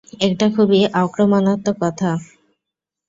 এটা 0.21 0.47
খুবই 0.55 0.81
আক্রমণাত্মক 1.01 1.75
কথা। 1.81 2.11